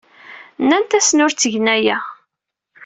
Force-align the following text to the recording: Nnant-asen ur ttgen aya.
Nnant-asen 0.63 1.23
ur 1.25 1.31
ttgen 1.33 1.67
aya. 1.75 1.97